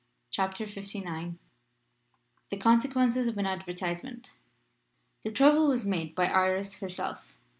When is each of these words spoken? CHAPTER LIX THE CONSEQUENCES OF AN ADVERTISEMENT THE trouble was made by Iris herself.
CHAPTER 0.31 0.65
LIX 0.65 0.93
THE 2.49 2.57
CONSEQUENCES 2.59 3.27
OF 3.27 3.37
AN 3.37 3.45
ADVERTISEMENT 3.45 4.31
THE 5.23 5.31
trouble 5.31 5.67
was 5.67 5.85
made 5.85 6.15
by 6.15 6.25
Iris 6.25 6.79
herself. 6.79 7.37